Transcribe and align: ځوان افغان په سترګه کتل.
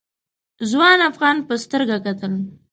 ځوان 0.71 0.99
افغان 1.09 1.37
په 1.47 1.53
سترګه 1.63 1.97
کتل. 2.05 2.33